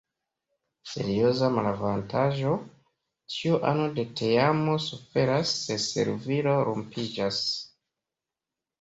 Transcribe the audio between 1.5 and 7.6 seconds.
malavantaĝo: ĉiu ano de teamo suferas se servilo rompiĝas.